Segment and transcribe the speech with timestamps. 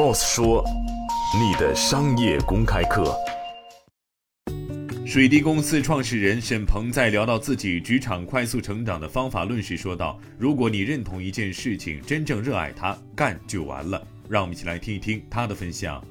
[0.00, 0.64] ，Boss 说，
[1.38, 3.14] 你的商业公开课。
[5.04, 16.02] 水滴公司创始人沈鹏在聊到自己职场快速成长的方法论时说道：“如果你认同一件事情，真正热爱它，干就完了。”让我们一起来听一听他的分享。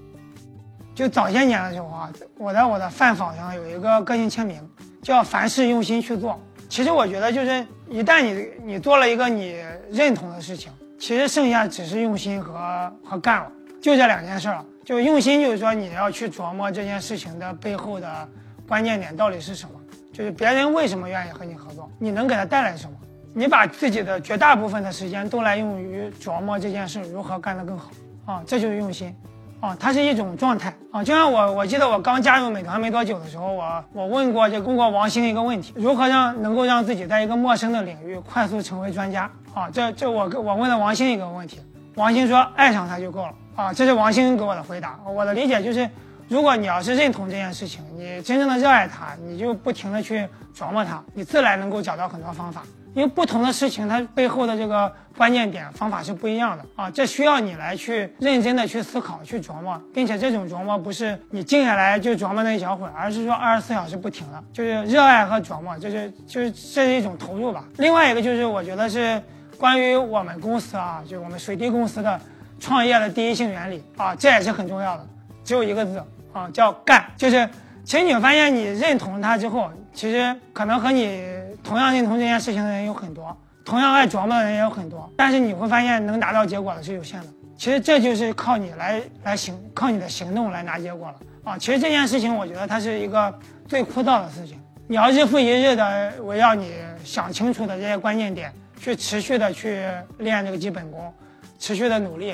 [0.93, 4.61] 就早些年的时候啊，我在我的饭坊上有一个个性签名，
[5.01, 6.39] 叫“凡事用心去做”。
[6.69, 9.55] 其实我觉得，就是一旦你你做了一个你
[9.89, 13.51] 认同的事情，其实剩下只是用心和和干了，
[13.81, 14.63] 就这两件事儿。
[14.85, 18.27] 就用心，就是说你要去琢磨这件事情的背后的。
[18.67, 19.71] 关键点到底是什么？
[20.13, 21.89] 就是别人为什么愿意和你合作？
[21.97, 22.95] 你能给他带来什么？
[23.33, 27.89] 你把自己的绝大部分的时间都来用于琢磨这件事如何干得更好
[28.25, 29.15] 啊，这就是用心
[29.59, 31.03] 啊，它是一种状态啊。
[31.03, 39.67] 就像我，我记得我刚加入美团没多久的时候，我我问过就问过王兴一个问题：如何让能够让自己在一个陌生的领域快速成为专家啊？
[39.71, 41.59] 这这我我问了王兴一个问题，
[41.95, 44.99] 王兴说爱上他就够了啊，这是王兴给我的回答。
[45.05, 45.89] 我的理解就是。
[46.29, 52.61] 如果你要是认同这件事情，你真正的热爱它，你就不停的去琢磨它，你自然能够找到很多方法。
[52.93, 67.65] 因为不同的事情，它背后的这个关键点方法是不一样的啊，这需要你来去认真的去思考、去琢磨，并且这种琢磨不是你静下来就琢磨那一小会儿，而是说二十四小时不停的，就是热爱和琢磨，就是就是这是一种投入吧。
[67.77, 69.19] 另外一个就是我觉得是
[69.59, 72.19] 关于我们公司啊，就我们水滴公司的
[72.59, 75.05] 创业的第一性原理啊，这也是很重要的，
[75.43, 76.01] 只有一个字。
[76.31, 77.49] 啊，叫干，就是
[77.83, 81.25] 其实你发现，你认同他之后，其实可能和你
[81.63, 83.35] 同样认同这件事情的人有很多，
[83.65, 87.27] 同样爱琢磨的人也有很多，但是你会发现能达到结果的是有限的。
[87.57, 91.57] 其实这就是靠你来来行，靠你的行动来拿结果了啊。
[91.57, 93.33] 其实这件事情，我觉得它是一个
[93.67, 99.87] 最枯燥的事情，你要日复一日的围绕你想清楚的这些关键点，去持续的去
[100.19, 101.13] 练这个基本功，
[101.59, 102.33] 持续的努力，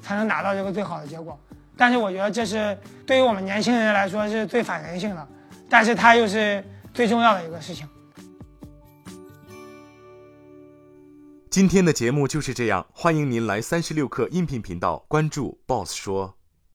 [0.00, 1.38] 才能拿到这个最好的结果。
[1.76, 5.28] 但是我觉得这是对于我们年轻人来说是最反人性的，
[5.68, 7.86] 但是它又是最重要的一个事情。
[11.50, 16.35] 今天的节目就是这样，欢迎您来三十六课音频频道关注 Boss 说。